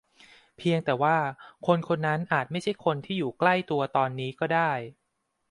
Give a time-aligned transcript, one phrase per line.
[0.57, 1.17] เพียงแต่ว่า
[1.65, 4.71] คนคนนั้นอาจไม่ใช่คนที่อยู่ใกล้ตัวตอนนี้ก็ได้